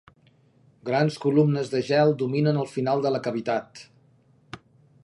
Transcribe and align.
Grans 0.89 1.17
columnes 1.25 1.69
de 1.75 1.83
gel 1.91 2.15
dominen 2.23 2.59
el 2.63 2.73
final 2.73 3.05
de 3.07 3.13
la 3.19 3.21
cavitat. 3.29 3.87